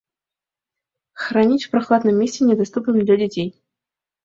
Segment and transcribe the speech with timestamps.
[1.13, 3.61] Хранить в прохладном месте, недоступном для детей.